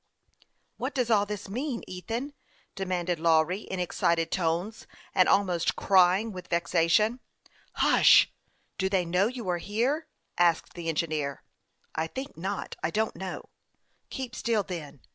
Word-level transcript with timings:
"What 0.77 0.95
does 0.95 1.11
all 1.11 1.27
this 1.27 1.47
mean, 1.47 1.83
Ethan?" 1.85 2.33
demanded 2.75 3.19
Lawry, 3.19 3.59
in 3.59 3.79
excited 3.79 4.31
tones, 4.31 4.87
and 5.13 5.29
almost 5.29 5.75
crying 5.75 6.31
with 6.31 6.47
vexation." 6.47 7.19
Hush! 7.83 8.33
Do 8.79 8.89
they 8.89 9.05
know 9.05 9.27
you 9.27 9.47
are 9.47 9.59
here?" 9.59 10.07
asked 10.39 10.73
the 10.73 10.89
engineer." 10.89 11.43
I 11.95 12.07
think 12.07 12.35
not; 12.35 12.75
I 12.81 12.89
don't 12.89 13.15
know."" 13.15 13.49
Keep 14.09 14.33
still, 14.35 14.63
then. 14.63 15.01